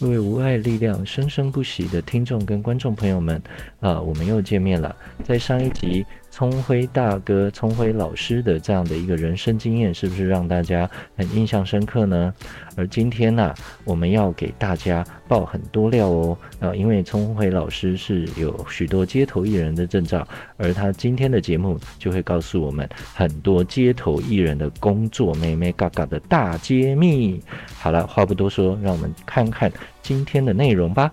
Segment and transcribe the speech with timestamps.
[0.00, 3.36] 各位无爱力量生生不息的听众跟观众朋友们，
[3.80, 4.96] 啊、呃，我们又见面了。
[5.22, 12.32] 在上一集，聪辉大哥、聪辉老师的这样的一个人生经验，是不是让大家很印象深刻呢？
[12.76, 13.52] 而今天呢、
[13.84, 16.38] 我们要给大家爆很多料哦。
[16.60, 27.42] 啊、因为聪辉老师是有许多街头艺人的证照，而他今天的节目就会告诉我们很多街头艺人的工作妹妹嘎嘎的大揭秘。
[27.74, 29.70] 好了，话不多说，让我们看看。
[30.00, 31.12] 今天的内容吧。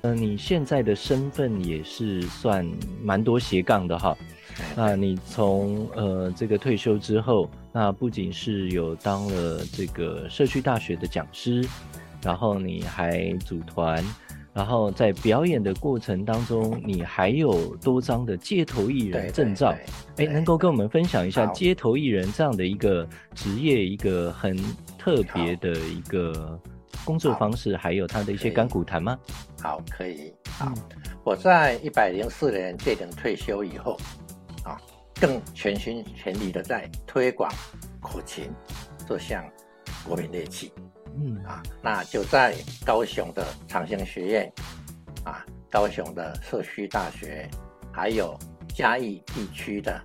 [0.00, 2.66] 呃，你现在的身份也是算
[3.02, 4.16] 蛮多斜杠的哈。
[4.76, 11.66] 那你从呃这个退休之后，那不仅是有当了这个社区大学的讲师，
[12.22, 14.04] 然后你还组团，
[14.52, 19.74] 然后在表演的过程当中，你还有多张的街头艺人证照。
[20.16, 24.56] 哎，能够跟我们分享一下街头艺人这样的一个职业，一个很
[24.98, 26.60] 特别的一个。
[27.04, 29.18] 工作方式还有他的一些甘苦谈吗？
[29.60, 30.32] 好，可以。
[30.46, 30.72] 好，
[31.24, 33.98] 我在一百零四年届龄退休以后，
[34.64, 34.80] 啊，
[35.20, 37.52] 更全心全力的在推广
[38.00, 38.50] 口琴
[39.08, 39.44] 这项
[40.04, 40.72] 国民乐器。
[41.14, 44.52] 嗯啊，那就在高雄的长兴学院，
[45.24, 47.48] 啊，高雄的社区大学，
[47.92, 48.38] 还有
[48.74, 50.02] 嘉义地区的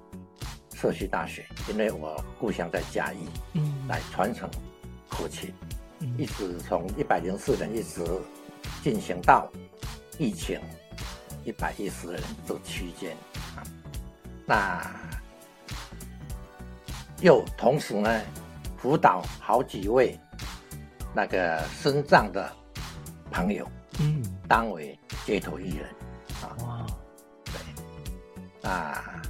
[0.74, 3.18] 社区大学，因为我故乡在嘉义，
[3.54, 4.50] 嗯，来传承
[5.08, 5.54] 口琴。
[6.16, 8.06] 一直从一百零四人一直
[8.84, 9.50] 进行到
[10.20, 10.60] 疫情
[11.44, 13.37] 一百一十人这区间啊，
[14.48, 14.82] 那
[17.20, 18.22] 又同时呢
[18.78, 20.18] 辅导好几位
[21.14, 22.50] 那个身障的
[23.30, 23.68] 朋友，
[24.00, 25.90] 嗯，当为街头艺人。
[26.42, 26.88] 啊，哇，
[27.46, 29.22] 对，啊，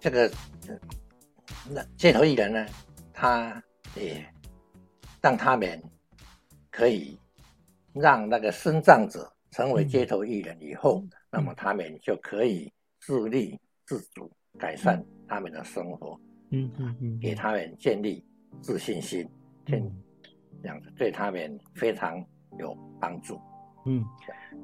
[0.00, 0.30] 这个
[1.68, 2.66] 那街头艺人呢？
[3.12, 3.62] 他
[3.94, 4.24] 也
[5.20, 5.82] 让他们
[6.70, 7.18] 可以
[7.92, 16.16] 让那个身障者成为街头艺人以后，嗯、那么他们就可以自立自主，改善他们的生活，
[16.50, 18.24] 嗯嗯嗯，给他们建立
[18.60, 19.28] 自信心，
[19.66, 19.76] 这
[20.68, 22.24] 样子对他们非常
[22.60, 23.36] 有帮助。
[23.84, 24.04] 嗯，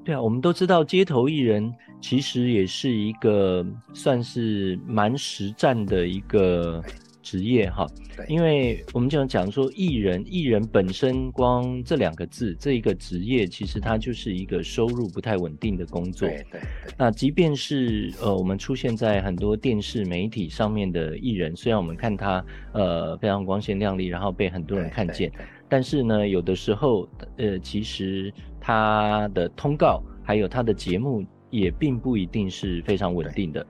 [0.05, 6.81] 对啊，我们都知道街头艺人其实也是一个算是蛮实战的一个。
[7.31, 7.87] 职业哈，
[8.27, 16.27] 因为我们经常讲说艺人，艺人本身光这两个字，这一个职业其实它就是一个收入不太稳定的工作。
[16.27, 16.61] 对对。
[16.99, 25.31] 那即便是呃，我们出现在很多电视媒体上面的艺人，虽然我们看他呃非常光鲜亮丽，然后被很多人看见，
[25.69, 33.65] 但是呢，有的时候呃，其实他的通告还有他的节目也并不一定是非常稳定的。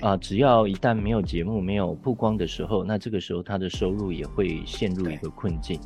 [0.00, 5.80] 啊、呃，只要一旦没有节目、没有曝光的时候，那这个时候他的收入也会陷入一个困境。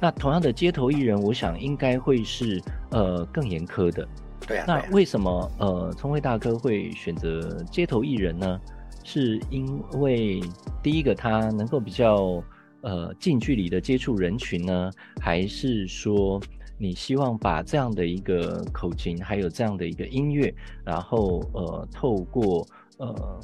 [0.00, 2.60] 那同样的街头艺人，我想应该会是
[2.90, 4.06] 呃更严苛的。
[4.46, 4.64] 对啊。
[4.66, 8.60] 那为什么呃聪慧大哥会选择街头艺人呢？
[9.06, 10.40] 是因为
[10.82, 12.42] 第一个他能够比较
[12.80, 14.90] 呃近距离的接触人群呢，
[15.20, 16.40] 还是说
[16.78, 22.66] 你希望把这样的一个口琴，还有这样的一个音乐，然后呃透过
[22.98, 23.40] 呃，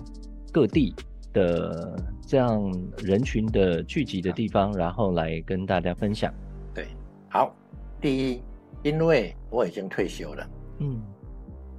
[0.52, 0.94] 各地
[1.32, 1.96] 的
[2.26, 6.32] 这样人群的聚集的地方，然后来跟大家分享。
[6.74, 6.86] 对，
[7.28, 7.54] 好，
[8.00, 8.42] 第一，
[8.82, 10.46] 因为我已经退休了，
[10.78, 11.00] 嗯，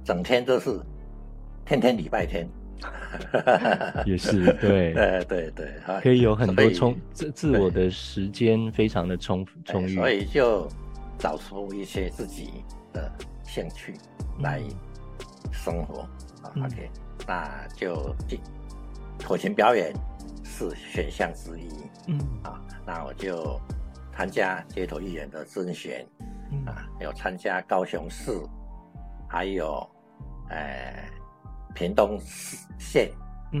[0.04, 0.78] 整天都是
[1.64, 2.46] 天天礼拜天，
[4.04, 10.68] 也是 对，对对对，可以有很多充自自我的时间，非常的充充裕，所以就
[11.18, 12.50] 找出一些自己
[12.92, 13.10] 的
[13.44, 13.94] 兴趣
[14.40, 14.60] 来
[15.50, 16.06] 生活。
[16.54, 16.90] 嗯、OK。
[17.26, 18.14] 那就
[19.24, 19.92] 口琴表演
[20.44, 21.68] 是选项之一，
[22.08, 22.18] 嗯。
[22.42, 23.60] 啊，那我就
[24.12, 26.04] 参加街头艺人的甄选，
[26.50, 28.32] 嗯、啊，有参加高雄市，
[29.28, 29.88] 还有
[30.50, 31.08] 呃
[31.74, 33.10] 屏东市县，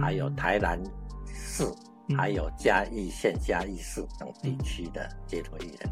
[0.00, 0.78] 还有台南
[1.26, 1.64] 市，
[2.08, 5.88] 嗯、还有嘉义县、嘉义市等地区的街头艺人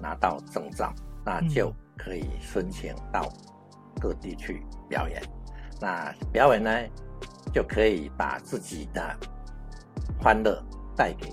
[0.00, 0.92] 拿到证照，
[1.24, 3.32] 那就可以申请到
[4.00, 5.22] 各地去表演。
[5.80, 6.70] 那表演呢？
[7.52, 9.16] 就可以把自己的
[10.20, 10.62] 欢乐
[10.96, 11.32] 带给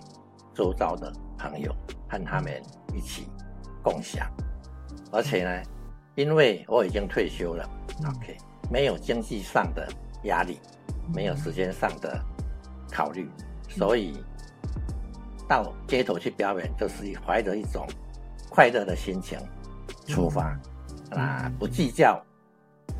[0.54, 1.76] 周遭的朋友，
[2.10, 2.62] 和他们
[2.94, 3.28] 一起
[3.84, 4.30] 共享。
[5.12, 5.64] 而且呢，
[6.16, 7.68] 因为我已经退休了
[8.06, 8.38] ，OK，
[8.70, 9.88] 没有经济上的
[10.24, 10.60] 压力，
[11.14, 12.20] 没有时间上的
[12.92, 13.30] 考虑，
[13.70, 14.24] 所以
[15.48, 17.88] 到街头去表演，就是怀着一种
[18.50, 19.40] 快乐的心情
[20.08, 20.58] 出发，
[21.12, 22.24] 啊，不计较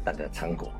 [0.04, 0.72] 那个成果。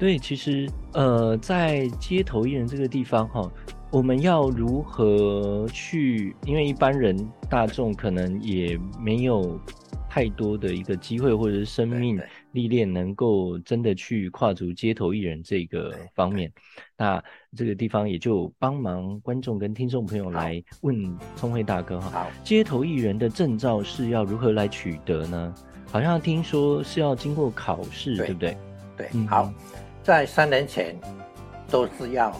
[0.00, 3.52] 对，其实呃，在街头艺人这个地方哈，
[3.92, 6.34] 我们要如何去？
[6.46, 7.14] 因为一般人
[7.50, 9.60] 大众可能也没有
[10.08, 12.18] 太多的一个机会，或者是生命
[12.52, 16.50] 历练，能够真的去跨足街头艺人这个方面。
[16.96, 17.22] 那
[17.54, 22.26] 这个地方也就帮忙观众跟听众朋友来问聪慧大哥哈。
[22.42, 25.54] 街头艺人的证照是要如何来取得呢？
[25.88, 28.56] 好像听说是要经过考试，对不对？
[28.96, 29.52] 对，好，
[30.10, 30.98] 在三年前
[31.70, 32.34] 都是要。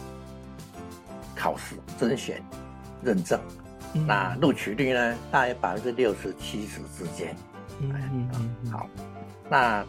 [1.33, 2.43] 考试甄选
[3.01, 3.39] 认证，
[3.93, 5.15] 嗯、那录取率呢？
[5.31, 7.33] 大约百分之六十七十之间。
[7.79, 8.29] 嗯嗯
[8.61, 8.71] 嗯。
[8.71, 8.87] 好，
[9.49, 9.83] 那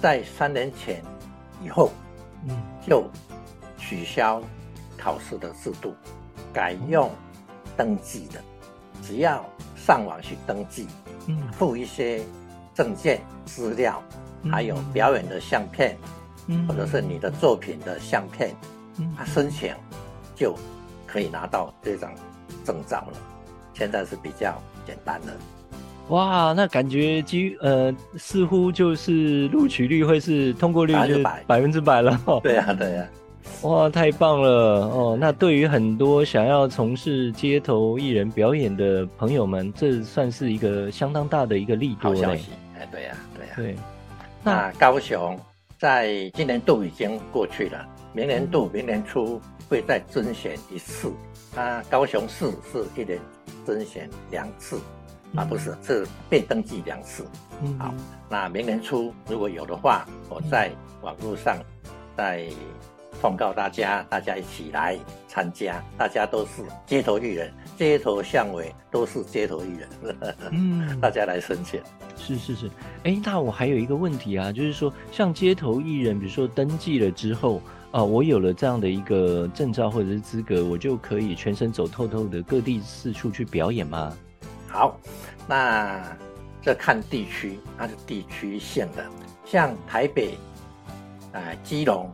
[0.00, 1.00] 在三年前
[1.62, 1.92] 以后，
[2.48, 2.56] 嗯，
[2.88, 3.04] 就
[3.76, 4.42] 取消
[4.96, 5.94] 考试的制度，
[6.54, 7.08] 改用
[7.76, 8.40] 登记的，
[9.02, 9.44] 只要
[9.76, 10.88] 上网去登记，
[11.26, 12.20] 嗯，附一些
[12.74, 14.02] 证件资料，
[14.50, 16.08] 还有表演的相片，嗯，
[16.68, 18.54] 或者是你的作品的相片，
[18.98, 19.74] 嗯，他申请
[20.34, 20.54] 就。
[21.08, 22.10] 可以拿到这张
[22.64, 23.18] 证照了，
[23.72, 25.32] 现在是比较简单的。
[26.08, 32.20] 哇，那感觉几呃，似乎就是录取率会是通过率就百分之百了。
[32.42, 33.06] 对呀，对呀。
[33.62, 34.50] 哇，太棒了
[34.88, 35.16] 哦！
[35.18, 42.18] 那对于很多想要从事街头艺人表演的朋友们，这算是一个相当大的一个利多嘞。
[42.18, 43.52] 好消息，哎，对呀，对呀。
[43.56, 43.76] 对。
[44.42, 45.38] 那高雄
[45.86, 49.40] 在今年度已经过去了，明年度明年初。
[49.68, 51.12] 会再甄选一次，
[51.56, 53.20] 啊，高雄市是一年
[53.66, 54.80] 甄选两次，
[55.34, 57.24] 啊，不是，是被登记两次。
[57.60, 57.94] 嗯，好，
[58.28, 60.70] 那明年初如果有的话，我在
[61.02, 61.58] 网络上
[62.16, 62.46] 再
[63.20, 64.96] 通告大家，大家一起来
[65.36, 70.16] 参加，大家都是街头艺人，街头巷尾都是街头艺人，
[70.50, 71.78] 嗯， 大家来申请。
[72.16, 72.70] 是是是，
[73.04, 77.60] 哎，那我还有一个问题啊，就是说，像街头艺人，比如说登记了之后。
[77.92, 84.14] 啊，我有了这样的一个证照或者是资格，我就可以全身走透透的各地四处去表演吗？
[84.68, 85.00] 好，
[85.48, 86.02] 那
[86.60, 89.06] 这看地区，它是地区性的。
[89.46, 90.36] 像台北、
[91.32, 92.12] 呃、基隆、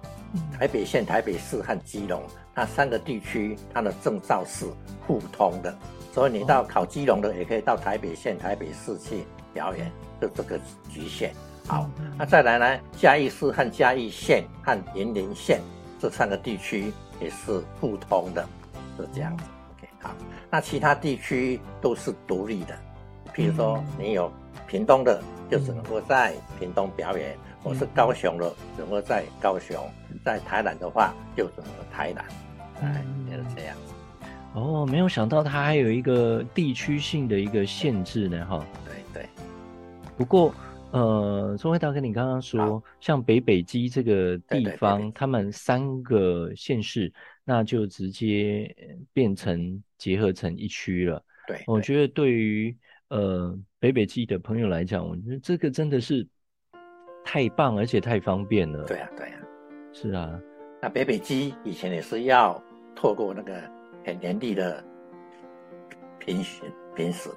[0.56, 2.22] 台北县、台北市和基隆，
[2.54, 4.66] 那三个地区，它的证照是
[5.06, 5.74] 互通的，
[6.12, 9.90] 所以你到考基隆的，也可以到台北县、台北市去表演，
[10.20, 10.58] 就这个
[10.88, 11.32] 局限。
[11.66, 11.88] 好，
[12.18, 12.82] 那再来呢？
[12.98, 15.60] 嘉义市和嘉义县和云林县
[15.98, 18.46] 这三个地区也是互通的，
[18.98, 19.44] 是这样子。
[19.78, 20.10] OK，好，
[20.50, 22.74] 那其他地区都是独立的。
[23.34, 24.30] 譬如说，你有
[24.66, 29.80] 屏东的，就只能够在屏东表演；我是高雄的，只能够在高雄；
[30.22, 32.24] 在台南的话，就只能台南。
[32.82, 33.76] 哎，也是这样。
[34.54, 38.66] 哦，没有想到它还有一个地区性的一个限制呢，哈。
[38.84, 39.28] 对对。
[40.16, 40.54] 不过。
[40.92, 47.10] 呃，钟辉大哥，你刚刚说像北北基这个地方，他们三个县市，
[47.44, 48.76] 那就直接
[49.10, 51.24] 变成结合成一区了。
[51.48, 52.76] 对，我觉得对于
[53.08, 56.28] 呃北北基的朋友来讲，我觉得这个真的是
[57.24, 58.84] 太棒，而且太方便了。
[58.84, 59.36] 对呀，对呀，
[59.94, 60.38] 是啊。
[60.82, 62.62] 那北北基以前也是要
[62.94, 63.54] 透过那个
[64.04, 64.82] 很严厉的
[66.18, 67.32] 评选评审，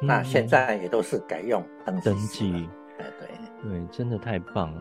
[0.00, 1.64] 那现在也都是改用
[2.04, 2.68] 登记。
[2.98, 3.28] 哎对。
[3.62, 4.80] 对，真的太棒了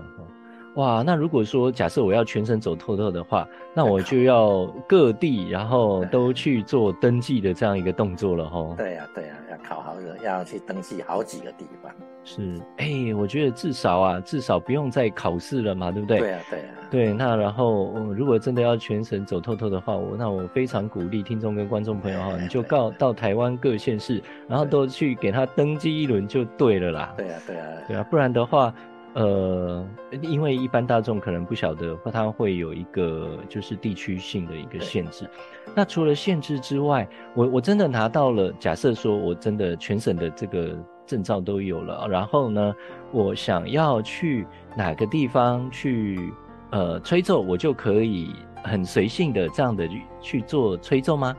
[0.80, 1.04] 哇！
[1.06, 8.76] 那如果说假设我要全程走透透的话，那我就要 各地然后都去做登记的这样一个动作了哈。
[8.78, 11.92] 对呀对呀，要考好的，要去登记好几个地方。
[12.24, 16.20] 是，哎、欸，我觉得至少啊，至少不用再考试了嘛，对不对？
[16.20, 16.66] 对呀对呀。
[16.90, 27.14] 对，那然后，如果真的要全程走透透的话，我那我非常鼓励听众跟观众朋友哈，你就告到台湾各县市，然后都去给他登记一轮就对了啦。
[27.18, 27.64] 对呀对呀。
[27.88, 28.74] 对啊，不然的话。
[29.16, 29.84] 呃，
[30.22, 35.28] 因为一般大众可能不晓得，它会有一个就是地区性的一个限制。
[35.76, 42.76] 那除了限制之外，我我真的拿到了，假设说我真的全省的这个证照都有了，然后呢，
[43.12, 44.46] 我想要去
[44.78, 46.32] 哪个地方去
[46.70, 49.90] 呃吹奏，我就可以很随性的这样的
[50.22, 51.36] 去做吹奏吗？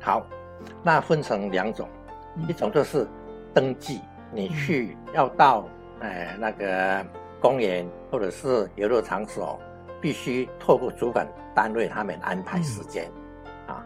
[0.00, 0.24] 好，
[0.84, 1.88] 那分成两种，
[2.48, 3.08] 一种就是
[3.52, 4.00] 登记，
[4.32, 5.66] 你去要到。
[6.00, 7.04] 哎，那个
[7.40, 9.58] 公园或者是游乐场所，
[10.00, 13.10] 必须透过主管单位他们安排时间，
[13.66, 13.84] 嗯、啊，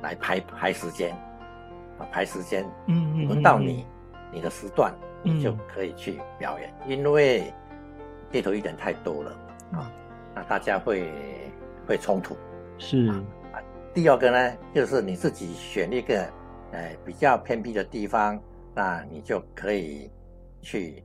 [0.00, 1.14] 来排排时间，
[1.98, 3.86] 啊，排时间，嗯嗯，轮到你，
[4.32, 6.72] 你的时段，你就可以去表演。
[6.86, 7.52] 嗯、因为
[8.30, 9.30] 街头艺人太多了，
[9.72, 9.92] 啊，
[10.34, 11.12] 那大家会
[11.86, 12.34] 会冲突，
[12.78, 13.22] 是啊。
[13.92, 16.26] 第二个呢，就是你自己选一个，
[16.70, 18.40] 呃，比较偏僻的地方，
[18.74, 20.10] 那你就可以
[20.62, 21.04] 去。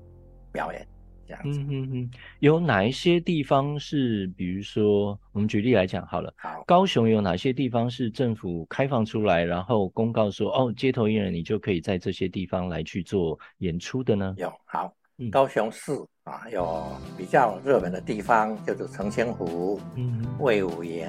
[0.57, 0.87] 表演
[1.27, 1.59] 这样子。
[1.59, 6.33] 嗯嗯嗯，有哪一些地方是，比如说，我们举例来讲好了。
[6.35, 14.33] 好，高雄有哪些地方是政府开放出来，然后公告说，哦，街头艺人你就可以在这些地方来去做演出的呢？
[14.37, 15.91] 有，好，嗯、高雄市
[16.23, 16.83] 啊，有
[17.15, 21.07] 比较热门的地方，就是澄清湖、嗯，卫武营，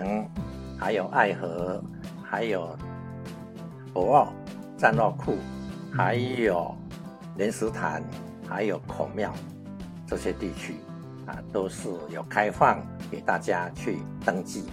[0.79, 1.83] 还有爱河，
[2.23, 2.77] 还有
[3.95, 4.31] 博奥
[4.77, 5.39] 战绕库，
[5.91, 6.77] 还有
[7.39, 8.03] 莲石潭，
[8.49, 9.33] 还有孔庙。
[10.07, 10.77] 这些地区
[11.27, 14.65] 啊，都是有开放给大家去登记，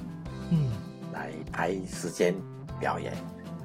[0.50, 0.72] 嗯，
[1.12, 2.34] 来排时间
[2.80, 3.12] 表演，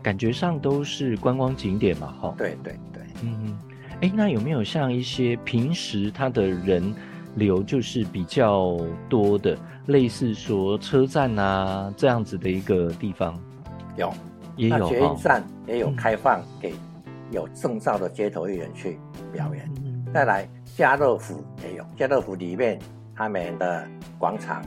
[0.02, 2.34] 感觉上都是观光景点嘛，哈。
[2.36, 3.56] 对对对，嗯，
[4.00, 6.92] 哎，那有没有像一些平时它的人
[7.36, 8.76] 流就是比较
[9.08, 13.40] 多的，类似说车站啊这样子的一个地方？
[13.96, 14.12] 有，
[14.56, 14.88] 也有。
[14.88, 16.74] 捷运站也有开放给
[17.30, 18.98] 有证照的街头艺人去
[19.32, 19.79] 表演，嗯、
[20.12, 20.48] 再来。
[20.76, 22.78] 家乐福也有，家乐福里面
[23.14, 23.86] 他们的
[24.18, 24.62] 广场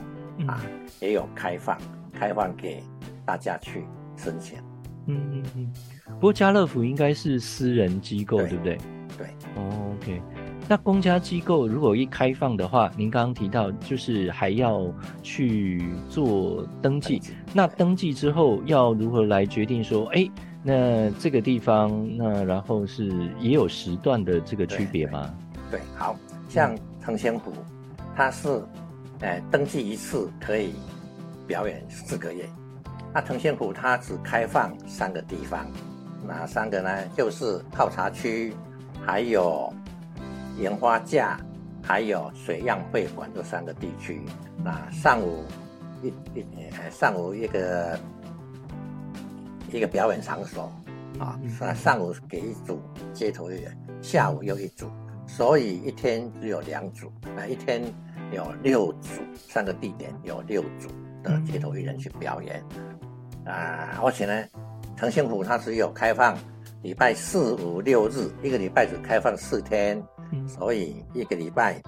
[0.46, 1.76] 啊、嗯、也有开放，
[2.12, 2.80] 开放给
[3.24, 3.84] 大家去
[4.16, 4.58] 申请。
[5.06, 5.72] 嗯嗯嗯。
[6.06, 8.78] 不过家乐福应该是私人机构，对，对不对？
[9.18, 9.26] 对。
[9.56, 10.22] 哦，OK。
[10.68, 14.86] 那公家机构如果一开放的话，您刚刚提到就是还要
[15.22, 20.30] 去做登记，登记，那登记之后要如何来决定说，哎，
[20.66, 23.06] 那这个地方那然后是
[23.38, 25.34] 也有时段的这个区别吗？
[25.70, 26.16] 对，好
[26.48, 27.52] 像澄清湖，
[28.16, 28.48] 它是，
[29.20, 30.74] 呃，登记一次可以
[31.46, 32.48] 表演四个月。
[33.12, 35.66] 那澄清湖它只开放三个地方，
[36.26, 36.90] 哪三个呢？
[37.14, 38.54] 就是泡茶区，
[39.04, 39.70] 还有
[40.58, 41.38] 烟花架，
[41.82, 44.22] 还有水漾会馆这三个地区。
[44.64, 45.44] 那上午
[46.02, 46.44] 一一
[46.90, 47.98] 上午一个
[49.74, 50.72] 一个表演场所
[51.18, 52.80] 啊，上上午给一组
[53.12, 54.86] 街头艺人，下午又一组。
[55.26, 57.82] 所以一天只有两组，那一天
[58.30, 59.08] 有六组，
[59.48, 60.88] 三个地点有六组
[61.24, 62.62] 的街头艺人去表演，
[63.46, 64.48] 啊，而且呢，
[64.96, 66.38] 澄清湖它只有开放
[66.82, 70.00] 礼拜四五六日，一个礼拜只开放四天，
[70.46, 71.82] 所以一个礼拜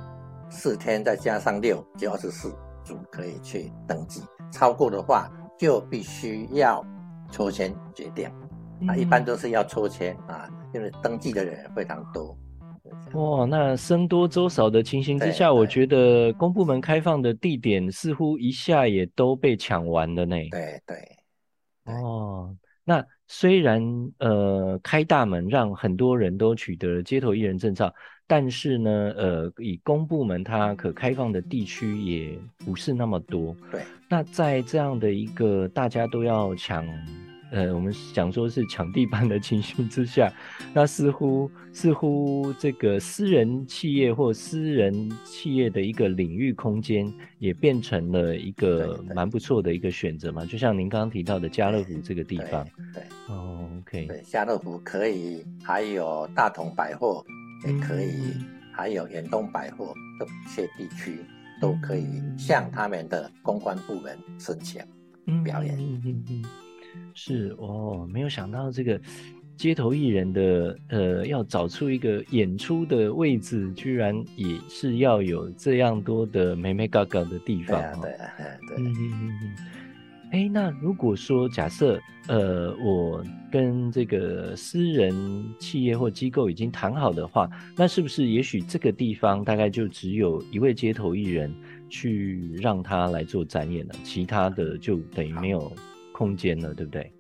[0.50, 2.52] 四天再加上六，就二十四
[2.82, 6.84] 组可以去登记，超过的话就必须要
[7.30, 8.28] 抽签决定，
[8.87, 12.37] 啊，一般都是要抽签啊，因为登记的人非常多。
[13.14, 20.37] 哇，那僧多粥少的情形之下，我觉得公部门开放的地点似乎一下也都被抢完了呢。
[20.50, 20.97] 对对。
[21.92, 22.54] 哦，
[22.85, 23.83] 那虽然
[24.18, 27.92] 呃开大门让很多人都取得了街头艺人证照，
[28.26, 33.56] 但是呢，呃，以公部门它可开放的地区也不是那么多。
[33.71, 33.83] 对。
[34.09, 36.87] 那在这样的一个大家都要抢。
[37.52, 40.30] 呃，我们讲说是抢地盘的情绪之下，
[40.75, 50.45] 那似乎似乎这个私人企业或私人企业的一个领域空间，也变成了一个蛮不错的一个选择嘛。
[50.45, 57.25] 就像您刚刚提到的家乐福这个地方，对，对哦，OK，对，家乐福可以，还有大同百货
[57.64, 61.18] 也可以，嗯、还有远东百货这些地区
[61.60, 62.04] 都可以
[62.36, 64.82] 向他们的公关部门申请
[65.42, 65.76] 表演。
[65.78, 66.44] 嗯嗯嗯
[67.14, 69.00] 是哦，没有想到这个
[69.56, 77.80] 街头艺人的呃，要找出一个演出的位置，居然也是要有这样多的美美嘎嘎的地方。
[78.00, 78.76] 对啊，对啊，对。
[78.78, 79.56] 嗯嗯嗯。
[80.33, 85.14] 哎，那如果说假设呃，我跟这个私人
[85.59, 91.54] 企业或机构已经谈好的话，那是不是也许这个地方大概就只有一位街头艺人
[91.88, 95.73] 去让他来做展演了，其他的就等于没有。
[96.18, 97.12] 空间了，对不对？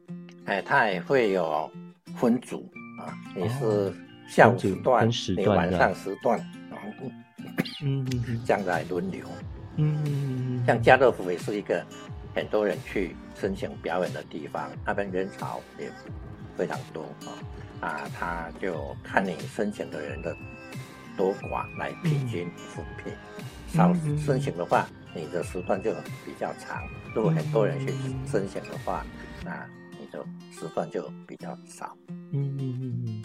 [0.46, 1.70] 哎，他也会有
[2.14, 2.66] 分组
[2.98, 3.92] 啊，你是
[4.26, 6.40] 下午时段，时段你晚上时段，
[7.82, 9.26] 嗯嗯，这样来轮流，
[9.76, 11.84] 嗯嗯，像家乐福也是一个
[12.36, 15.90] 很多人去申请表演的地方，那边人潮也
[16.54, 17.02] 非常多
[17.80, 20.36] 啊，啊，他就看你申请的人的
[21.16, 23.10] 多寡来平均分配，
[23.74, 24.86] 少申请的话。
[25.14, 25.94] 你的时段就
[26.26, 27.90] 比较长，如果很多人去
[28.30, 29.02] 申请的话，
[29.42, 29.66] 那
[29.98, 31.96] 你的时段就比较少。
[32.10, 33.22] 嗯嗯嗯嗯，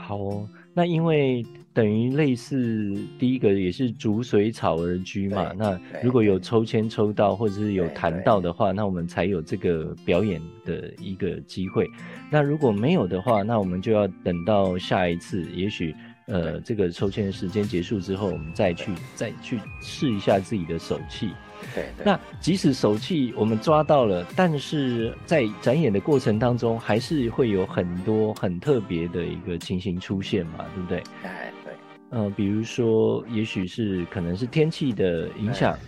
[0.00, 0.48] 好哦。
[0.72, 5.52] 那因为等于类似第一个也是逐水草而居嘛。
[5.56, 11.86] 那如果有抽签抽到或者是有谈到的话，那我们才有这个表演的一个机会。
[12.30, 15.94] 那如果没有的话，那我们就要等到下一次，也许。
[16.26, 21.30] 呃，这个抽签的时间结束之后，我们再去再去试一下自己的手气。
[21.74, 22.04] 对，对。
[22.04, 31.02] 那即使手气我们抓到了，但是在展演的过程当中，还是会有很多很特别的一个情形出现嘛，对不对？
[31.22, 31.72] 哎，对。
[32.10, 35.78] 嗯、呃，比如说，也许是可能是天气的影响，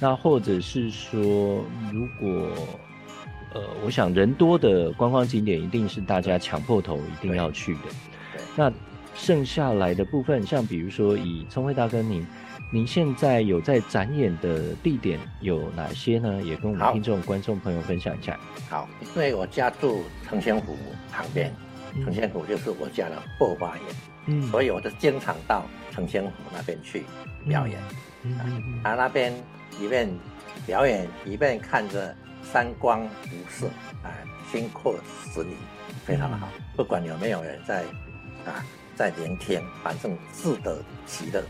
[0.00, 2.48] 那或者是说，如果
[3.52, 7.80] 呃，我想人多的观光景点一定是大家抢破头一定要去的。
[8.56, 8.72] 那
[9.14, 12.24] 剩下来的部分，像比如说以聪慧大哥您，
[12.72, 16.40] 您现在有在展演的地点有哪些呢？
[16.40, 18.38] 也跟我们听众观众朋友分享一下。
[18.68, 20.76] 好，因为我家住澄清湖
[21.10, 21.52] 旁边，
[22.04, 23.84] 澄清湖就是我家的后花园，
[24.26, 27.04] 嗯，所以我就经常到澄清湖那边去
[27.48, 27.76] 表演。
[28.84, 29.34] 啊、那边
[29.80, 30.08] 一边
[30.64, 32.14] 表演一边看着
[32.52, 33.66] 山光湖色，
[34.04, 34.14] 啊，
[34.52, 34.94] 心旷
[35.34, 35.56] 神怡，
[36.04, 36.48] 非常的好。
[36.76, 37.82] 不管有没有人在
[38.46, 41.42] 啊，在聆听，反正自得其乐。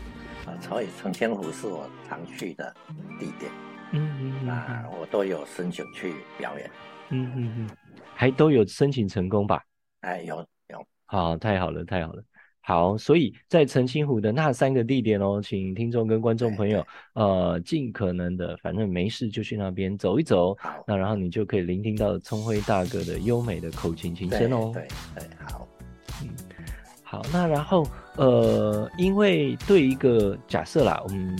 [0.45, 2.73] 啊，所以澄清湖是我常去的
[3.19, 3.51] 地点，
[3.91, 6.69] 嗯嗯，嗯，那我都有申请去表演，
[7.09, 7.69] 嗯嗯嗯，
[8.15, 9.63] 还都有申请成功吧？
[10.01, 10.37] 哎，有
[10.69, 12.23] 有，好，太好了，太好了，
[12.61, 16.83] 好，所以在澄清湖的那三个地点哦，请听众跟观众朋友，
[17.13, 25.67] 呃，尽可能的，反正没事就去那边走一走，好，那然后你就可以聆听到聪辉大哥的优美的口琴琴声哦，对对，对，好，
[26.23, 26.29] 嗯，
[27.03, 27.85] 好，那然后。
[28.17, 31.35] 呃，因为对一个假设啦，我们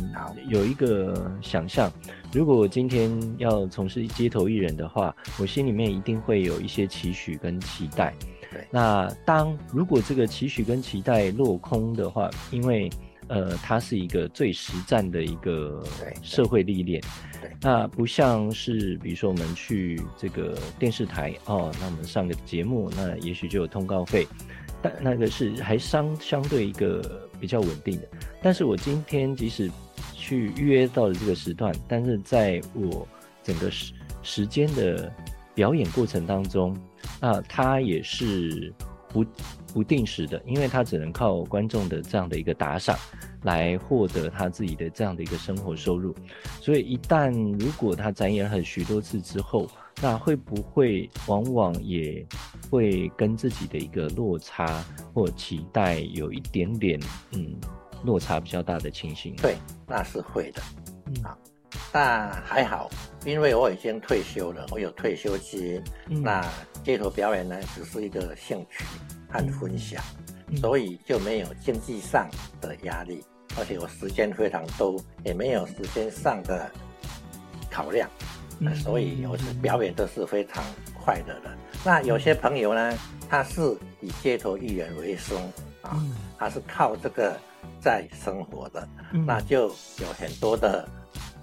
[0.47, 1.91] 有一个想象，
[2.31, 8.13] 如果我今天要从事街头艺人的话，我心里面一定会有一些期许跟期待。
[8.51, 12.89] 对，那当如果这个期许跟期待落空的话，因为
[13.27, 15.81] 呃，它是一个最实战的一个
[16.21, 17.01] 社会历练，
[17.41, 24.27] 对，那不像是比如说我们去这个电视台哦，那我们上个节目，那也许就有通告费。
[24.81, 28.07] 但那个是还相相对一个比较稳定的，
[28.41, 29.69] 但是我今天即使
[30.13, 33.07] 去预约到了这个时段，但是在我
[33.43, 35.11] 整个时时间的
[35.53, 36.75] 表演过程当中，
[37.19, 38.73] 那它也是
[39.09, 39.25] 不
[39.73, 42.97] 不定时的，因为他只能靠观众的这样的一个打赏
[43.43, 46.13] 来获得他自己的这样的一个生活收入，
[46.59, 49.67] 所以一旦如果他展演很许多次之后，
[50.01, 52.25] 那会不会往往也
[52.69, 56.99] 会跟自己的一个落差或期待有一点点
[57.33, 57.55] 嗯
[58.03, 59.35] 落差比较大的情形？
[59.35, 59.55] 对，
[59.87, 60.61] 那是会的。
[61.07, 61.37] 嗯，好，
[61.91, 62.89] 但还好，
[63.25, 65.81] 因为我已经退休了，我有退休金。
[66.07, 66.45] 嗯，那
[66.83, 68.83] 街头表演呢，只是一个兴趣
[69.29, 70.03] 和分享，
[70.47, 72.29] 嗯，所以就没有经济上
[72.59, 73.23] 的压力，
[73.57, 76.69] 而且我时间非常多，也没有时间上的
[77.69, 78.09] 考量。
[78.75, 81.49] 所以我是表演都是非常快乐的。
[81.83, 82.95] 那有些朋友呢，
[83.27, 85.35] 他是以街头艺人为生
[85.81, 85.99] 啊，
[86.37, 87.35] 他是靠这个
[87.81, 88.87] 在生活的，
[89.25, 90.87] 那就有很多的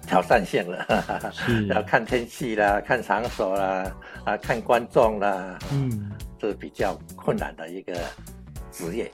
[0.09, 0.83] 挑战性了，
[1.69, 3.95] 要看天气啦，看场所啦，
[4.25, 7.93] 啊，看观众啦，嗯，是比较困难的一个
[8.71, 9.11] 职业。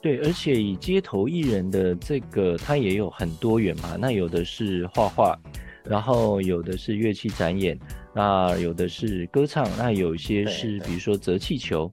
[0.00, 5.38] 对，而且以街头艺人的这个，他也有很多元嘛，那有的是画画。
[5.84, 7.76] 然后有的是乐器展演，
[8.14, 11.90] 那有的是歌唱，那有些是比如说折气球，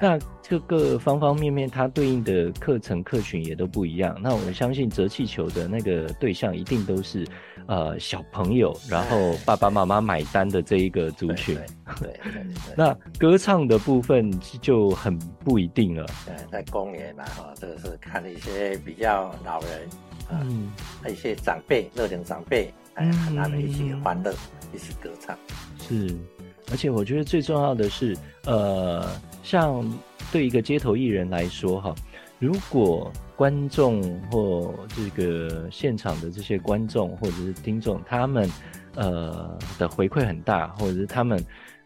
[0.00, 4.18] 那这个方方面面它对应的课程客群也都不一样。
[4.20, 7.26] 那我相信折气球的那个对象一定都是
[7.66, 11.54] 呃小朋友，然后爸爸妈妈买单的这一个族群。
[12.00, 16.04] 对对，对，那歌唱的部分就很不一定了。
[16.26, 19.88] 对，在公园嘛，哈，这个是看一些比较老人，
[20.30, 20.70] 嗯，
[21.08, 22.72] 一些长辈，乐龄长辈。
[22.94, 24.34] 哎，和他们一起欢乐，
[24.74, 25.34] 一起歌唱。
[25.80, 26.14] 是，
[26.70, 29.08] 而且我觉得最重要的是，呃，
[29.42, 29.82] 像
[30.32, 31.94] 对一个街头艺人来说，哈，
[32.38, 38.50] 如果观众或这个现场的这些观众或者是听众，他们
[38.94, 41.38] 呃的回馈很大，或者是他们。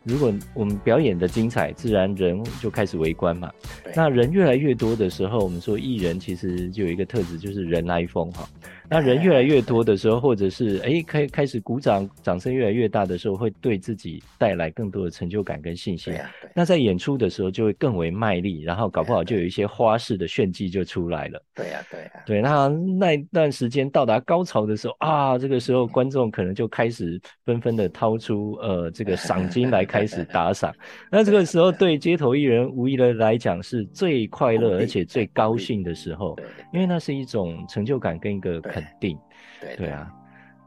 [0.08, 3.50] 如果我们表演的精彩，自然人就开始围观嘛。
[3.92, 8.48] 那人越来越多的时候，我们说艺人其实就有一个特质，就是人来疯哈。
[8.90, 16.14] 那人越来越多的时候，或者是哎开开始鼓掌，掌声越来越大的时候，会对自己带来更多的成就感跟信心。
[16.54, 21.42] 那在演出的时候就会更为卖力，然后搞不好就有一些花式的炫技就出来了。
[21.54, 22.10] 对呀，对呀。
[22.26, 29.86] 对，那那一段时间到达高潮的时候啊，这个时候观众可能就开始纷纷的掏出呃这个赏金来。
[29.86, 30.74] 开始打赏，
[31.12, 36.36] 那这个时候对街头艺人无疑的来讲是最快乐而且最高兴的时候，
[36.72, 39.18] 因为那是一种成就感跟一个肯定。
[39.60, 40.12] 对对啊，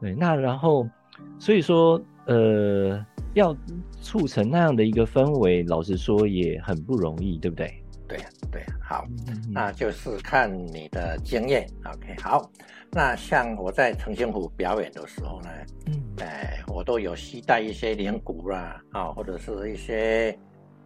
[0.00, 0.88] 对，那然后
[1.38, 3.56] 所以说呃，要
[4.00, 7.72] 促成那样的一个氛围，老实说也很不容易，对不对？
[8.08, 9.06] 对啊，对啊，好，
[9.52, 11.64] 那就是看你的经验。
[11.84, 12.50] OK，好。
[12.92, 15.48] 那像我在澄清湖表演的时候呢，
[15.86, 20.36] 嗯，哎，我都有携带一些铃鼓啦，啊，或者是一些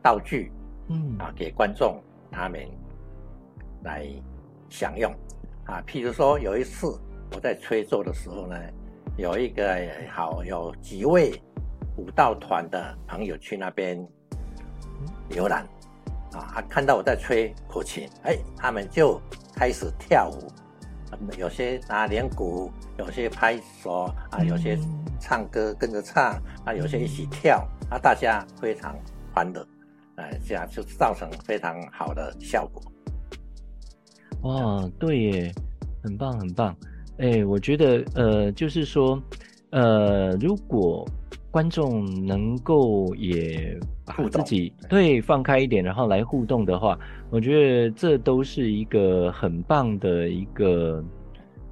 [0.03, 0.53] 道具，
[0.89, 1.99] 嗯，啊，给观众
[2.31, 2.61] 他们
[3.83, 4.07] 来
[4.69, 5.11] 享用。
[5.65, 6.95] 啊，譬如说有一次
[7.33, 8.57] 我在吹奏的时候呢，
[9.17, 9.77] 有一个
[10.11, 11.41] 好有几位
[11.97, 14.07] 舞蹈团的朋友去那边
[15.31, 15.67] 游览，
[16.33, 19.21] 啊，看到我在吹口琴，哎，他们就
[19.55, 20.51] 开始跳舞，
[21.39, 24.79] 有些拿连鼓，有些拍手啊，有些
[25.21, 28.97] 唱歌跟着唱啊，有些一起跳啊，大家非常
[29.35, 29.67] 欢乐。
[30.17, 32.81] 哎，这样就造成非常好的效果。
[34.43, 35.53] 哇，对耶，
[36.05, 36.77] 很棒很棒。
[37.19, 39.23] 哎，我觉得呃，就是说，
[39.71, 41.07] 呃，如果
[41.51, 46.99] 观众能够也把自己对放开一点，然后来互动的话，
[47.31, 51.05] 我觉得这都是一个很棒的一个。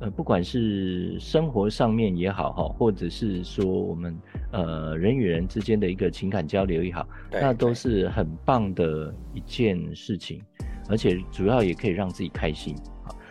[0.00, 4.12] 呃，不管是生活上面也好哈，或者是说我们
[4.50, 10.42] 呃人与人之间的一个情感交流也好，那都是很棒的一件事情，
[10.88, 12.74] 而且主要也可以让自己开心。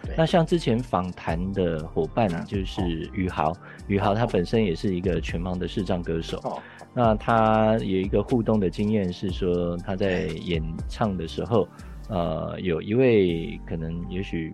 [0.04, 2.82] 好，那像之前访谈的伙伴啊就是
[3.14, 3.54] 宇豪，
[3.88, 6.62] 宇豪他本身也是一个全盲的视障歌手，
[6.94, 11.68] 那他有一个互动的经验是说他在演唱的时候，
[12.10, 14.54] 呃，有一位可能也许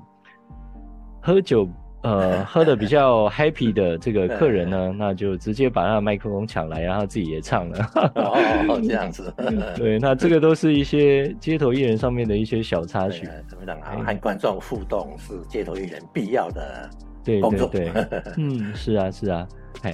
[1.21, 1.67] 喝酒。
[2.07, 7.91] 呃，喝的比较 happy 的这个客人呢， 那就直接把他的麦克风抢来，然后自己也唱了。
[8.15, 9.33] 哦， 这样子。
[9.75, 13.27] 对，那这个都是一些街头艺人上面的一些小插曲。
[13.49, 13.97] 怎么讲啊？
[14.05, 16.89] 和观众互动是街头艺人必要的
[17.25, 17.91] 对对对。
[18.37, 19.45] 嗯，是啊是啊，
[19.81, 19.93] 哎，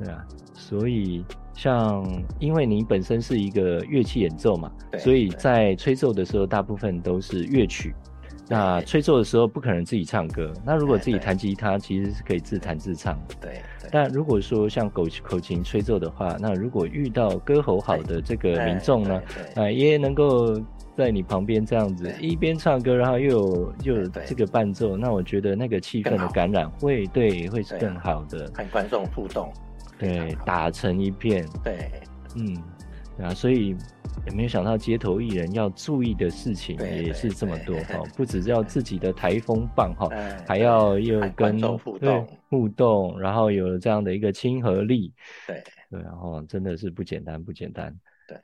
[0.00, 0.24] 对啊。
[0.54, 2.04] 所以像，
[2.40, 7.94] 因为你本身是一个乐器演奏嘛，所以在吹奏的时候，大部分都是乐曲。
[8.52, 13.34] 那吹奏的时候不可能自己唱歌，那如果自己弹吉他，其实是可以自弹自唱的。
[13.40, 13.62] 对。
[13.90, 19.22] 但如果说像口口琴吹奏的话，那如果遇到歌喉好的这个民众呢，
[19.54, 20.58] 啊，也能够
[20.96, 29.52] 在你旁边这样子一边唱歌，然后又有又有这个伴奏，那我觉得那个气氛的感染会对会是更好的，和观众互动，
[29.98, 31.46] 对，打成一片。
[31.62, 31.90] 对，
[32.36, 32.56] 嗯，
[33.16, 33.76] 对啊，所以。
[34.26, 40.08] 也没有想到街头艺人要注意的事情也是这么多 哈，不只是要自己的台风棒哈，
[40.46, 42.28] 还要又跟互动。
[42.48, 45.12] 互动，然后有了这样的一个亲和力，
[45.46, 45.60] 对。
[45.90, 47.92] 对，然后真的是不简单不简单。
[48.28, 48.38] 对，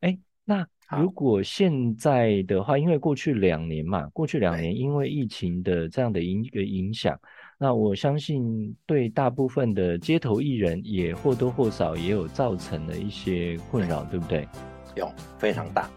[0.00, 0.66] 哎，那
[0.98, 7.18] 如果现在的话，因为过去两年嘛，过去两年因为疫情的这样的一个影响，
[7.60, 14.46] 那我相信对大部分的街头艺人也或多或少也有造成了一些困扰，对不对？
[14.94, 15.90] 有非常大，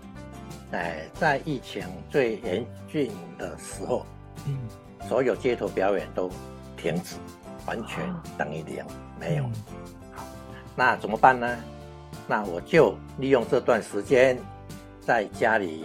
[0.72, 4.04] 哎，在疫情最严峻的时候，
[4.48, 4.58] 嗯，
[5.08, 6.28] 所有街头表演都
[6.76, 7.16] 停止，
[7.68, 8.84] 完全等于零，
[9.20, 9.44] 没有。
[10.14, 10.26] 好，
[10.76, 11.58] 那怎么办呢？
[12.28, 14.36] 那我就利用这段时间，
[15.00, 15.84] 在家里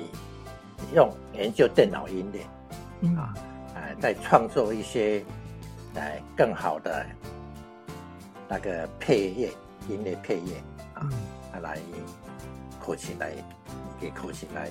[0.95, 2.41] 用研究电脑音乐，
[3.03, 3.35] 嗯啊，
[3.75, 5.25] 哎，再创作一些，
[5.97, 7.05] 哎，更好的
[8.49, 9.51] 那个配乐
[9.89, 10.63] 音乐配乐
[10.95, 11.09] 啊，
[11.63, 11.79] 来。
[12.79, 13.33] 口琴来
[14.01, 14.71] 给口琴来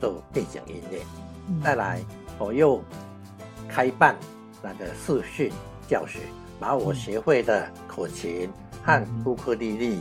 [0.00, 1.02] 做背景音乐，
[1.48, 2.00] 嗯、再来
[2.38, 2.80] 我又
[3.68, 4.14] 开办
[4.62, 5.50] 那个视讯
[5.88, 6.20] 教学，
[6.60, 8.48] 把我学会的口琴
[8.84, 9.98] 和乌克丽丽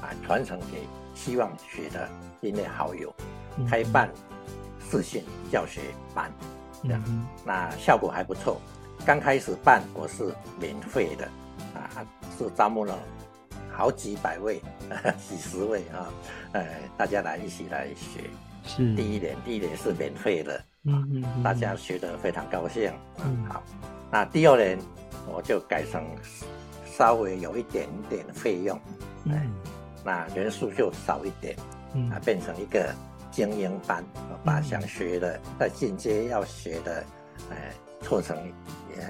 [0.00, 2.08] 啊传承给希望学的
[2.40, 3.14] 音乐好友，
[3.68, 4.08] 开办
[4.90, 5.82] 视讯教学
[6.14, 6.32] 班，
[6.82, 7.28] 这样。
[7.44, 8.58] 那效果还不错。
[9.08, 10.22] 刚开始办我是
[10.60, 11.24] 免费的
[11.74, 12.04] 啊，
[12.36, 12.94] 是招募了。
[13.72, 14.60] 好几百位，
[15.26, 16.12] 几十位啊，
[16.52, 18.20] 呃，大家来一起来学。
[18.64, 22.92] 是第一年，第一年是免费的，嗯嗯，嗯，大家学得非常高兴。
[23.24, 23.62] 嗯，好，
[24.10, 24.78] 那第二年
[25.26, 26.04] 我就改成
[26.84, 28.78] 稍微有一点点费用，
[29.24, 29.50] 嗯，
[30.04, 31.56] 那人数就少一点，
[31.94, 32.94] 嗯，啊，变成一个
[33.30, 34.04] 精英班，
[34.44, 37.02] 把想学的、在进阶要学的，
[37.48, 37.56] 呃，
[38.00, 38.36] 做成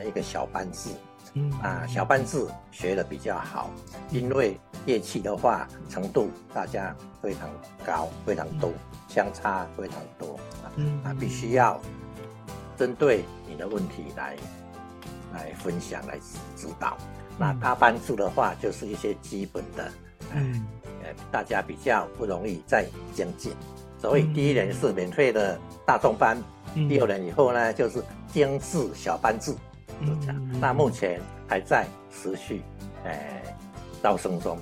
[0.07, 0.91] 一个小班制。
[1.35, 3.71] 嗯啊，小班制学的比较好，
[4.11, 7.51] 因为乐器的话程度大家非常
[7.85, 8.73] 高，非常多，
[9.09, 11.79] 相差非常多啊，嗯啊，必须要
[12.79, 14.37] 针对你的问题来
[15.35, 16.19] 来分享来
[16.57, 16.97] 指导。
[17.39, 19.93] 那大班制的话，就是一些基本的，
[20.35, 20.67] 嗯，
[21.05, 23.53] 呃，大家比较不容易再精进。
[23.99, 26.37] 所以第一年是免费的大众班，
[26.89, 29.55] 第二年以后呢，就是精致小班制。
[30.01, 32.63] 嗯，这样，那目前还在持续，
[33.05, 33.43] 呃，
[34.03, 34.57] 招生中，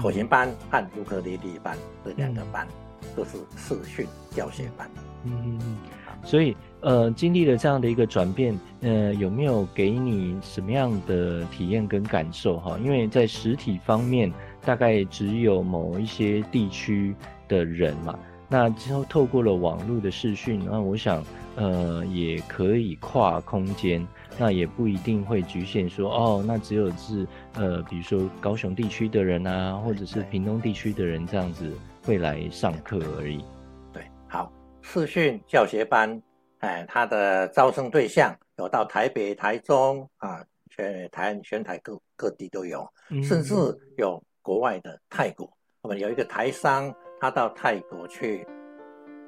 [0.00, 2.66] 口琴班和尤克里里班这两个班
[3.14, 4.90] 都是视讯教学班。
[5.24, 5.76] 嗯嗯嗯。
[6.24, 12.60] 所以，呃，经历了这样的一个转变，呃，有没有给你什么样的体验跟感受？
[12.60, 14.32] 哈，因为在实体方面，
[14.64, 17.14] 大概只有某一些地区
[17.48, 18.18] 的人嘛。
[18.52, 21.24] 那之后透过了网络的视讯，那我想，
[21.56, 24.06] 呃，也可以跨空间，
[24.38, 31.72] 那也不一定会局限说，哦，那只有是呃，比如说高雄地区的人啊，或者是屏东地区的人这样子
[32.04, 33.42] 会来上课而已。
[33.90, 36.20] 对，好，视讯教学班，
[36.58, 42.86] 哎，它的招生对象有到台北、台中啊，全台全台各各地都有，
[43.22, 43.54] 甚至
[43.96, 48.44] 有国外的泰国，我们有一个台商，他到泰国去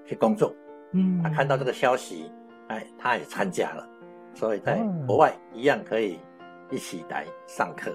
[0.04, 0.52] 去工作。
[0.94, 2.28] 嗯，他看到这个消息，
[2.66, 3.88] 哎，他也参加了，
[4.34, 6.18] 所以在国外一样可以
[6.72, 7.92] 一起来上课，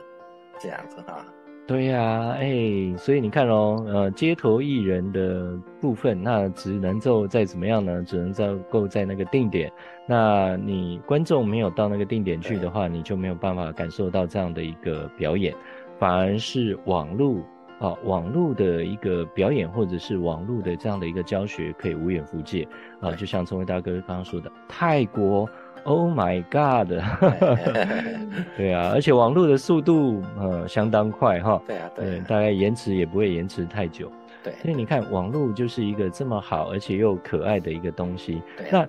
[0.57, 1.25] 这样子啊。
[1.67, 8.01] 对呀、啊，哎，所以你看哦，呃，街头艺人的部分，那只能够在怎么样呢？
[8.03, 9.69] 只能够在那个定点。
[10.07, 15.53] 那你观众没有到那个定点去的话，你就没有办法感受到这样的一个表演，
[15.99, 17.35] 反而是网络。
[17.79, 22.67] 啊，网络的一个表演，或者是网络的这样的一个教学，可以无远弗届
[22.99, 23.11] 啊！
[23.13, 25.49] 就像聪辉大哥刚刚说的，泰国
[25.85, 26.89] ，Oh my God，
[28.57, 34.11] 对啊，而且网络的速度呃相当快哈，对啊，对，大概延迟也不会延迟太久，
[34.43, 38.85] 对，所以你看网络就是一个这么好而且又可爱的一个东西，对，那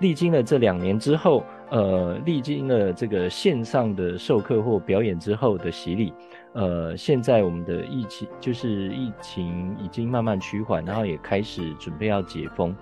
[0.00, 6.12] 历经了这两年之后，呃，历经了这个线上的授课或表演之后的洗礼。
[6.54, 12.74] 呃，现在我们的疫情就是疫情已经慢慢趋缓，然后也开始准备要解封。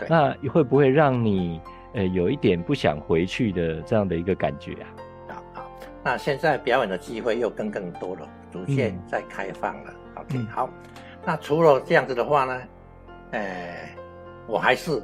[0.00, 1.60] 对，那会不会让你
[1.94, 4.86] 呃有一点不想回去的这样的一个感觉啊？
[5.28, 5.70] 好，好，
[6.02, 9.94] 那现在表演的机会又更更多了，逐渐在开放了。
[10.16, 10.68] 嗯、OK，好，
[11.24, 12.62] 那除了这样子的话呢，
[13.30, 13.88] 呃，
[14.48, 15.00] 我还是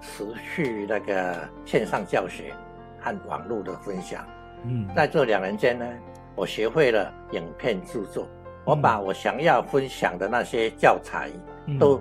[0.00, 2.52] 持续那个线上教学
[2.98, 4.26] 和网络的分享。
[4.64, 5.86] 嗯，在这两年间呢。
[6.34, 8.26] 我学会了影片制作，
[8.64, 11.30] 我把我想要分享的那些教材
[11.78, 12.00] 都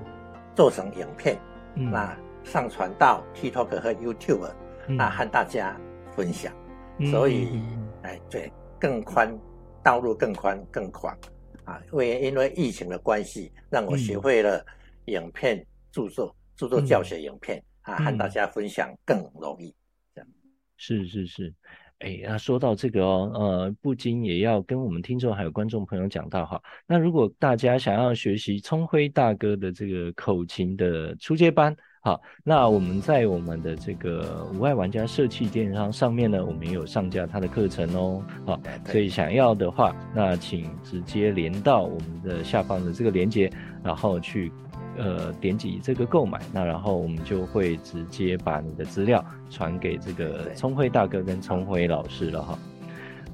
[0.56, 1.38] 做成影片，
[1.76, 4.50] 嗯、那上传到 TikTok 和 YouTube，
[4.88, 5.80] 嗯、那和大家
[6.16, 6.54] 分享。
[6.98, 7.62] 嗯、所以，
[8.04, 9.38] 哎，对，更宽，
[9.84, 11.18] 道路更宽更广
[11.66, 11.82] 啊！
[11.92, 14.66] 因为因为疫情的关系，让我学会了
[15.06, 15.58] 影片
[15.92, 19.76] 制作，制作教学影片、嗯、啊，和大家分享更容易。
[20.14, 20.30] 这样
[20.78, 21.54] 是是是。
[22.02, 26.62] 哎，那说到这个哦，呃，不禁也要跟我们听众还有观众朋友讲到哈。
[26.88, 38.24] 那如果大家想要学习聪辉大哥的这个口琴的初阶班，好，那我们在我们的这个无爱玩家社企电商上面呢，我们也有上架他的课程哦。
[38.48, 43.52] 好，所以想要的话，那请直接连到我们的下方的这个连接，
[43.84, 44.52] 然后去。
[44.98, 52.60] 呃，点击这个购买，那然后我们就会直接把你的资料传给这个聪慧大哥跟聪慧老师了哈。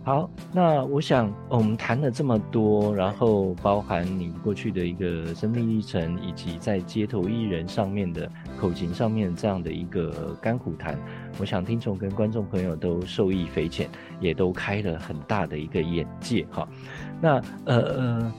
[0.04, 10.98] 好，那我想我们谈了这么多，然后包含你过去的一个生命历程，以及在街头艺人上面的口琴上面这样的一个甘苦谈，
[11.40, 13.90] 我想听众跟观众朋友都受益匪浅，
[14.22, 16.66] 也都开了很大的一个眼界哈。
[17.20, 18.34] 那呃呃，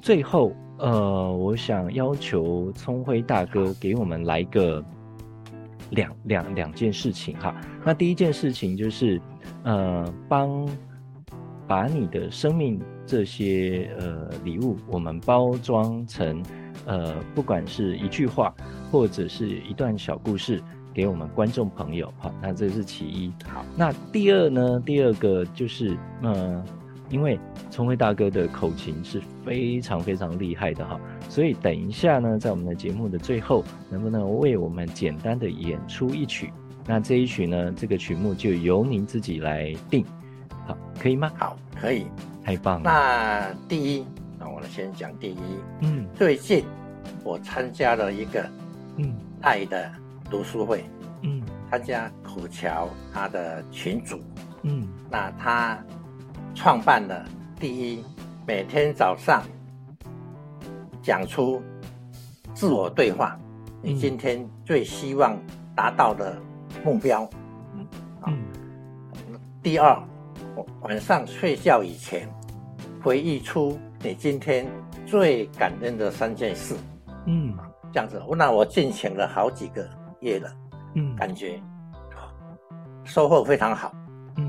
[0.00, 0.54] 最后。
[0.78, 4.84] 呃，我想要求聪辉大哥给我们来个
[5.90, 7.54] 两两两件事情哈。
[7.84, 9.20] 那第一件事情就是，
[9.64, 10.68] 呃，帮
[11.66, 16.42] 把你的生命这些呃礼物，我们包装成
[16.84, 18.54] 呃，不管是一句话
[18.92, 20.62] 或者是一段小故事，
[20.92, 22.30] 给我们观众朋友哈。
[22.42, 23.32] 那这是其一。
[23.48, 24.78] 好，那第二呢？
[24.84, 26.62] 第二个就是，呃。
[27.08, 27.38] 因为
[27.70, 36.52] 聪辉大哥的口琴是非常非常厉害的哈，所以等一下呢，在我们的节目的最后，能不能为我们简单的演出一曲？
[36.84, 40.04] 那这一曲呢，这个曲目就由您自己来定，
[40.66, 41.30] 好，可以吗？
[41.36, 42.06] 好，可以，
[42.44, 42.90] 太棒了。
[42.90, 44.04] 那第一，
[44.38, 45.38] 那我们先讲第一。
[45.82, 46.64] 嗯，最近
[47.22, 48.44] 我参加了一个
[48.96, 49.90] 嗯爱的
[50.28, 50.84] 读书会，
[51.22, 51.40] 嗯，
[51.70, 54.20] 参加苦桥他的群组，
[54.62, 55.78] 嗯，那他。
[56.56, 57.22] 创办了
[57.60, 58.02] 第一，
[58.46, 59.42] 每天早上
[61.02, 61.62] 讲出
[62.54, 63.38] 自我对话，
[63.82, 65.38] 你今天最希望
[65.76, 66.34] 达到的
[66.82, 67.28] 目标。
[67.74, 67.86] 嗯，
[68.22, 68.32] 啊，
[69.62, 70.02] 第二，
[70.80, 72.26] 晚上睡觉以前
[73.02, 74.66] 回忆出你今天
[75.04, 76.74] 最感恩的三件事。
[77.26, 77.54] 嗯，
[77.92, 79.86] 这样子，那我进行了好几个
[80.20, 80.50] 月了，
[80.94, 81.60] 嗯，感觉
[83.04, 83.92] 收获非常好。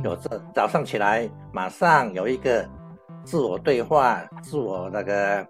[0.04, 2.68] 有这早上起来，马上有一个
[3.24, 5.48] 自我对话，自我那个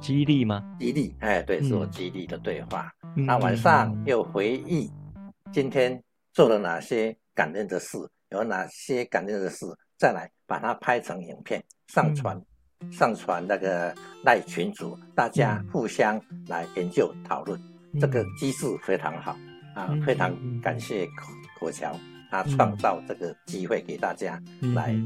[0.00, 0.62] 激励吗？
[0.78, 2.90] 激励，哎，对，自我激励的对话。
[3.16, 4.90] 嗯、那晚上又回忆
[5.52, 7.98] 今天做了哪些感恩的事，
[8.30, 9.66] 有哪些感恩的事，
[9.98, 12.40] 再来把它拍成影片上传，
[12.80, 17.60] 嗯、上传那个赖群组，大家互相来研究讨论。
[18.00, 19.36] 这个机制非常好
[19.74, 21.06] 啊，非常感谢
[21.60, 21.94] 国桥，
[22.32, 24.40] 他创造这个机会给大家
[24.74, 24.98] 来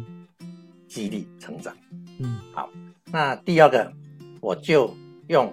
[0.86, 1.76] 激励成长。
[2.20, 2.70] 嗯，好，
[3.10, 3.92] 那第二个
[4.40, 4.94] 我就
[5.26, 5.52] 用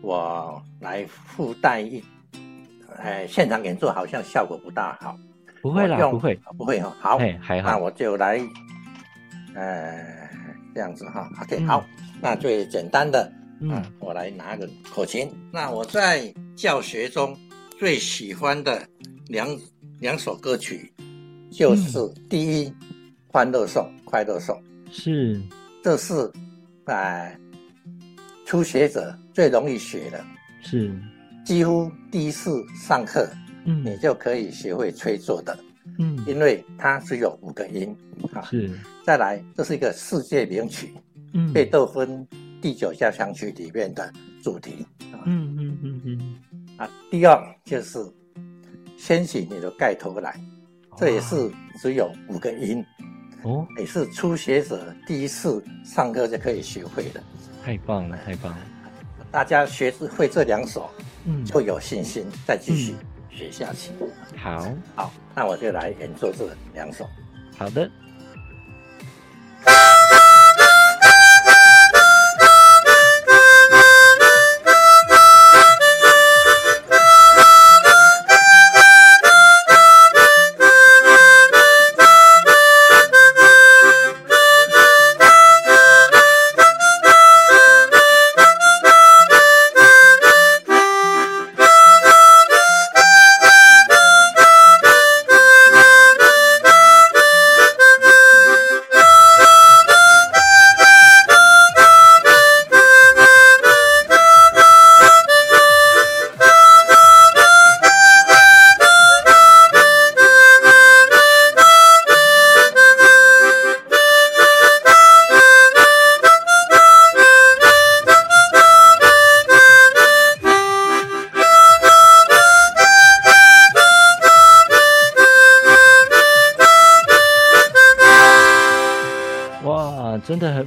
[0.00, 2.02] 我来附带一，
[2.96, 5.14] 哎，现场演奏好像效果不大好，
[5.60, 8.40] 不会啦，用不会，不会哈，好，还好，那我就来，
[9.54, 10.26] 呃，
[10.74, 11.84] 这样子哈，OK，好，
[12.22, 13.30] 那最简单的。
[13.62, 15.30] 嗯，我来拿个口琴。
[15.52, 17.36] 那我在教学中
[17.78, 18.88] 最喜欢的
[19.26, 19.46] 两
[19.98, 20.90] 两首歌曲，
[21.50, 22.66] 就是第一
[23.28, 24.56] 《欢乐颂》《快乐颂》。
[24.92, 25.40] 是，
[25.82, 26.30] 这是
[26.84, 27.38] 哎
[28.46, 30.24] 初学者最容易学的。
[30.62, 30.92] 是，
[31.44, 33.28] 几乎第一次上课，
[33.64, 35.58] 嗯，你就可以学会吹奏的。
[35.98, 37.96] 嗯，因为它只有五个音。
[38.32, 38.70] 啊，是。
[39.04, 40.94] 再来，这是一个世界名曲。
[41.34, 42.26] 嗯，贝多芬。
[42.62, 44.84] 第九交响曲里面的主题，
[45.24, 47.98] 嗯嗯嗯嗯，啊，第二就是
[48.98, 50.38] 掀起你的盖头来，
[51.00, 52.84] 这也是只有五个音，
[53.42, 57.22] 哦，也是初学者第一次上课就可以学会的，
[57.64, 58.58] 太棒了，太棒了！
[59.30, 60.90] 大家学会这两首，
[61.24, 62.94] 嗯，就有信心再继续
[63.30, 63.92] 学下去。
[64.36, 67.08] 好，好，那我就来演奏这两首。
[67.56, 67.90] 好的。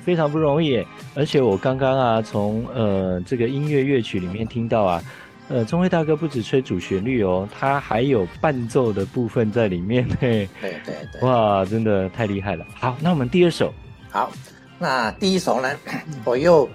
[0.03, 0.85] 非常不容易，
[1.15, 5.03] 而且我刚刚啊，从呃这个音乐乐曲里面听到啊，
[5.47, 12.65] 呃中辉大哥不止吹主旋律哦，他还有伴奏的部分在里面，嘿，对 对对，哇，真的太厉害了。
[12.75, 13.73] 好，那我们第二首，
[14.11, 14.31] 好，
[14.77, 15.69] 那第一首呢，
[16.25, 16.69] 我又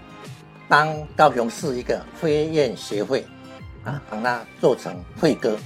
[0.66, 3.24] 当高雄市一个飞燕协会
[3.84, 5.56] 啊，把它做成会歌，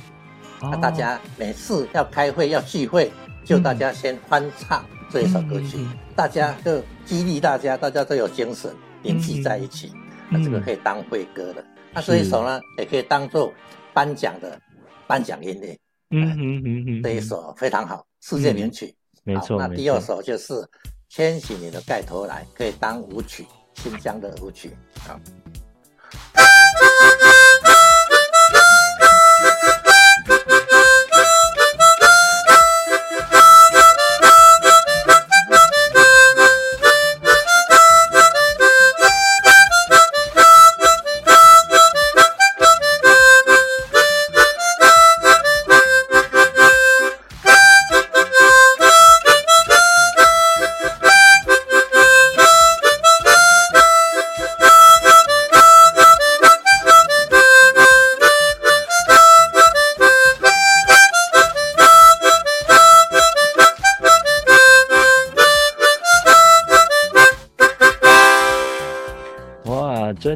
[0.60, 3.10] 那、哦、大家每次要开会要聚会，
[3.44, 4.84] 就大家先翻唱。
[4.90, 5.76] 嗯这一首歌曲，
[6.16, 9.92] 大家就激励大家，大家都有精神，凝聚在一起，
[10.30, 11.64] 那这个可以当会歌的。
[11.92, 13.52] 那这一首呢，也可以当做
[13.92, 14.58] 颁奖的
[15.06, 15.78] 颁奖音乐。
[16.10, 18.94] 嗯嗯嗯嗯，这一首非常好，世界名曲。
[19.24, 19.58] 没错。
[19.58, 20.54] 那第二首就是
[21.08, 24.70] 《牵起你的盖头来》，可以当舞曲，新疆的舞曲。
[25.00, 25.18] 好。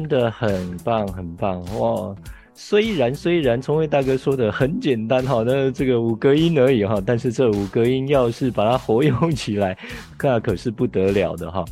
[0.07, 2.15] 真的很棒，很棒哇！
[2.53, 9.77] 虽然虽然聪慧大哥说的很简单哈，那这个五个音而已哈，但是这五个音要是把它活用起来，
[10.23, 11.65] 那可是不得了的哈。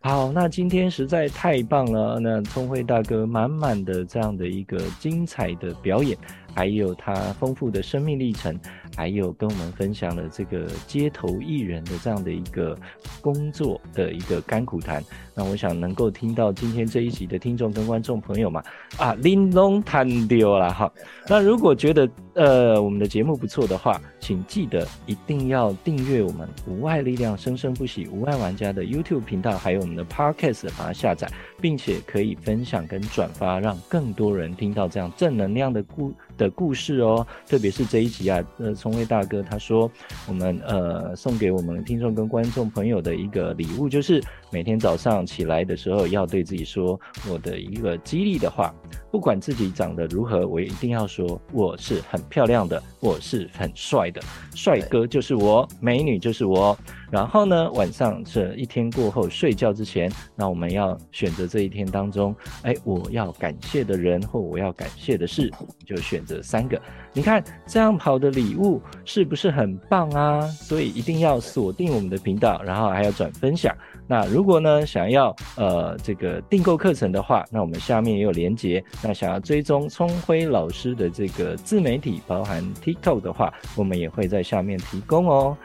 [0.00, 6.16] 好，那今天实在太棒了，那聪慧大哥满满的这样的一个精彩的表演，
[6.54, 8.58] 还有他丰富的生命历程。
[8.96, 12.76] 还有跟我们分享了这个街头艺人的这样的一个
[13.20, 15.02] 工作的一个甘苦谈，
[15.34, 18.62] 那我想能够听到今天这一集的听众跟观众朋友嘛，
[18.98, 20.92] 啊，玲珑弹丢了哈。
[21.28, 36.12] 那如果觉得呃我们的节目不错的话，请记得一定要订阅我们无碍力量生生不息无碍玩家的 YouTube 频道，还有我们的 Podcast，把它下载，并且可以分享跟转发，让更多人听到这样正能量的故。
[36.42, 37.24] 的故事哦。
[37.46, 39.90] 特别是这一集啊，呃，聪威大哥他说，
[40.26, 46.98] 我们呃送给我们听众跟观众朋友的一个礼物，就是每天早上起来的时候要对自己说
[47.30, 48.74] 我的一个激励的话，
[49.10, 54.20] 不管自己长得如何，我一定要说我是很漂亮的，我是很帅的，
[54.54, 56.76] 帅哥就是我，美女就是我。
[57.10, 65.52] 然后呢，晚上这一天过后睡觉之前，那我们要选择这一天当中，哎，我要感谢的人或我要感谢的事，
[65.84, 66.80] 就选择这三个。
[67.12, 70.40] 你看这样跑的礼物是不是很棒啊？
[70.48, 73.76] 所以一定要锁定我们的频道，然后还要转分享。
[74.06, 78.82] 那如果呢，想要呃这个订购课程的话，那我们下面也有连接。
[79.02, 85.56] 那想要追踪聪辉老师的这个自媒体，包含 TikTok 的话，我们也会在下面提供哦。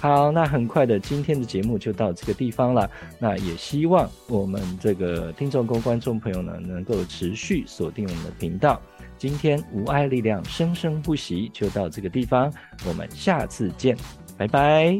[0.00, 2.88] 好，那很快的，今天的节目就到这个地方了。
[3.18, 8.80] 那也希望我们这个听众跟观众朋友呢，能够持续锁定我们的频道。
[9.20, 12.50] 今天无爱力量生生不息，就到这个地方，
[12.88, 13.94] 我们下次见，
[14.38, 14.98] 拜拜。